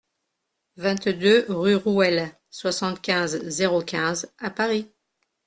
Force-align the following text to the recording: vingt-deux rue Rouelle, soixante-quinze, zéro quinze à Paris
vingt-deux 0.77 1.45
rue 1.47 1.75
Rouelle, 1.75 2.35
soixante-quinze, 2.49 3.39
zéro 3.47 3.83
quinze 3.83 4.33
à 4.39 4.49
Paris 4.49 4.89